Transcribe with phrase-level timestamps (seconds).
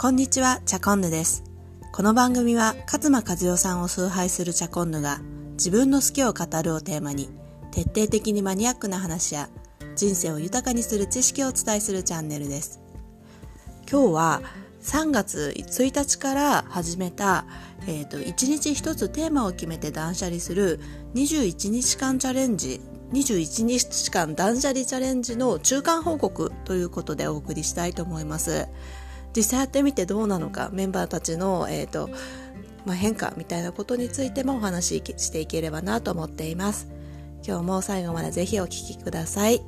[0.00, 1.42] こんにちは、チャコンヌです。
[1.92, 5.18] この番組は、勝間和代さんを崇拝するチャコンヌが、
[5.54, 7.28] 自分の好きを語るをテーマに、
[7.72, 9.48] 徹底的にマニアックな話や、
[9.96, 12.78] 人生を豊かにする知識をお伝えするチャンネルです。
[13.90, 14.42] 今日は、
[14.84, 17.44] 3月1日から始めた、
[17.88, 20.78] えっ、ー、と、1日1つテーマを決めて断捨離する
[21.16, 22.80] 21日間チャレンジ
[23.12, 28.68] 21日間断捨離チャレンジの中間報告ということでお送りしたいと思います。
[29.38, 32.10] 実際やってみてどうなのかメンバーたちの、えーと
[32.84, 36.88] まあ、変化みたいなことについてもお話ししていければなと思っています。
[37.46, 39.62] 今日も最後までぜひお聞きください。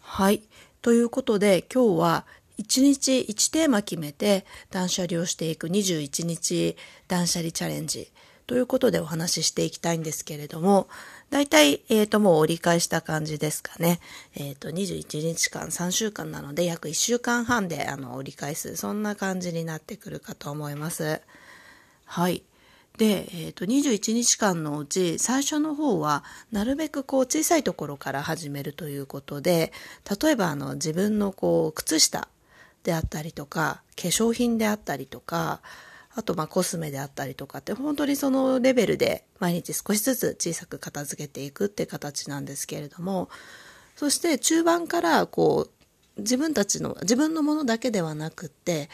[0.00, 0.42] はい。
[0.80, 2.24] ということで今日は
[2.58, 8.10] 1日1テーマ決めて断捨離をしていく21日断捨離チャレンジ
[8.46, 10.88] ということでお話ししていきたいんですけれども、
[11.34, 13.98] 大体、えっ、ー、と、もう折り返した感じですかね。
[14.36, 21.20] えっ、ー、と、21日間、3週間なので、約1週間半で、あの、折り返す、そんな感じになってくるかと思います。
[22.04, 22.44] はい。
[22.98, 29.72] で、えっ、ー、と、21日間のうち、最初の方は、なるべくこう、小さいところから始めるということで、
[30.22, 32.28] 例えば、あの、自分のこう、靴下
[32.84, 35.62] であったりとか、化粧品であったりとか、
[36.16, 43.28] あとまあコスメであったりとかって本当にそのレベルで毎日少しずつ小さく片付けていくって形なんですけれども
[43.96, 45.68] そして中盤からこ
[46.16, 48.88] う自分たちの自分のものだけではなくって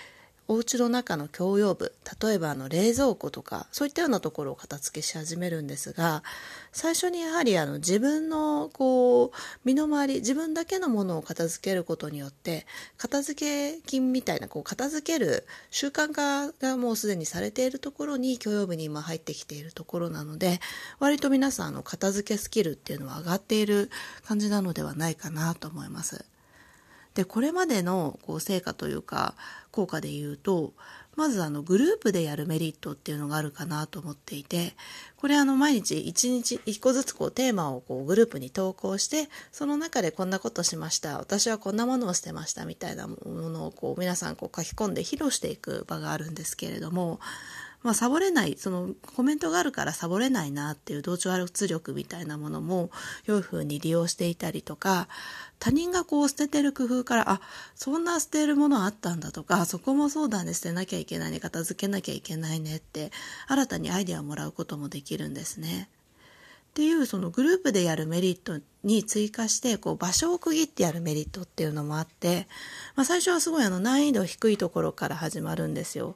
[0.51, 6.25] お家の中の共用部例えばあの冷蔵庫とかそういったようなところを片付けし始めるんですが
[6.73, 9.31] 最初にやはりあの自分のこう
[9.65, 20.59] 身の回り自分だけのものを片付けることによって片付け金みたいなこう片付ける習慣化がもうすでにされているところに共用部に今入ってきているところなので
[20.99, 23.89] 割と皆さんあの片付けスキルっていうのは上がっている
[24.27, 26.25] 感じなのではないかなと思います。
[27.15, 29.35] でこれまでのこう成果というか
[29.71, 30.73] 効果で言うと
[31.17, 34.75] まずあのグループでやるメリットっていうのがあるかなと思っていて
[35.17, 47.21] これあの毎日1日1個ずつこうテーマをこうグループに投稿してその中でこんなことしました私はこんなものを捨てましたみたいなものをこう皆さんこう書き込んで披露していく場があるんですけれども
[47.83, 52.91] まあ、サボれない、そのコメントがあるからサボれないなっていう同調圧力みたいなものも
[53.25, 55.09] 良い風に利用していたりとか、
[55.59, 57.41] 他人がこう捨ててる工夫から、あ、
[57.75, 63.13] そんな捨てるものあったんだとか、そこもそうだね、捨てなきゃいけないね、片付けなきゃいけないねって、
[63.49, 65.89] 新たにアイデアをもらうこともできるんですね。
[66.71, 72.47] っていうそのグループでやるメリットに追加してこう場所を区切ってやるメリットっていうのもあって、
[72.95, 76.15] まあ、最初はすごいあの難易度低いところから始まるんですよ。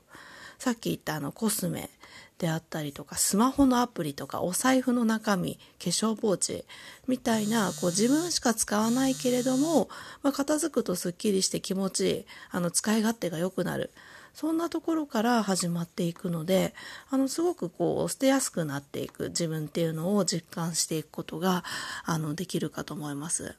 [0.59, 1.91] さっき言ったあのコスメ
[2.39, 6.65] であったりとかスマホのアプリとかお財布の中身化粧ポーチ
[7.07, 9.89] みたいなこう自分しか使わないけれども、
[10.23, 13.91] まあ、片付くとすっきりして気持ちいいあの使い勝手が良くなる
[14.35, 16.75] そんなところから始まっていくので
[17.09, 21.63] あのすごくこう捨てやすくなっていく自分っていうのを実感していくことが
[22.05, 23.55] あのできるかと思います。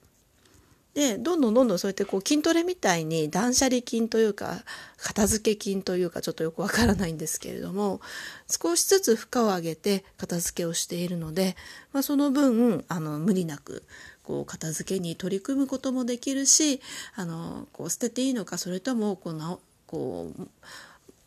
[0.96, 4.64] でどんどんどんどんそうやってこう筋トレみたいに断捨離筋というか
[4.98, 8.00] 片付け筋というかちょっとよくわからないんですけれども
[8.48, 11.58] 少しずつ負荷を上げて片付けをしているので、
[11.92, 13.84] まあ、その分あの無理なく
[14.24, 16.80] こう片付けに取り組むこともできるし
[17.16, 19.58] あのこう捨てていいのかそれともこうな
[19.88, 20.48] こう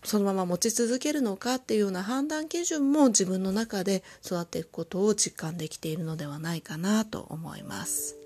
[0.03, 8.18] そのまま持ち続けるのかっていうような判断基準も自分の中で育っていくことを実感できているのではないかなと思います。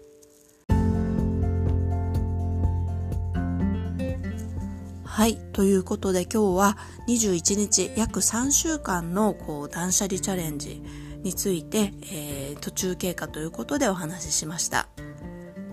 [5.13, 5.37] はい。
[5.53, 10.83] ということで今日は21日約3週間のこう断捨離チャレンジ
[11.23, 14.89] について、えー、途中経過ということでお話ししました。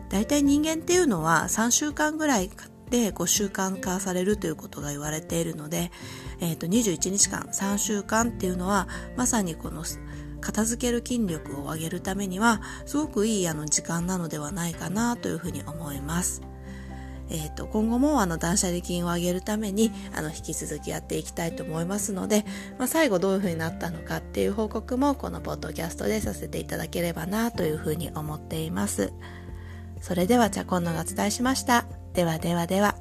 [0.09, 2.51] 大体人間っていうのは3週間ぐらい
[2.89, 5.89] でこう習慣化されるということが言われているので、
[6.41, 9.85] えー、と21日間3週間っていうのはまさにこの
[10.41, 16.41] 片付ける筋力を上げるためにはすごくいいあの時間なのではないかなというふうに思います。
[17.29, 22.45] えーと、今後もあの断捨離金を上げるためにあの引き続きやっていきたいと思いますので、
[22.77, 29.13] まあ、最後どういうふうになったのかっていう報告もこのポッドキャストでさせていただければなというふうに思っています。
[30.01, 31.85] それではチャコンのがお伝えしました。
[32.13, 32.95] ではではでは。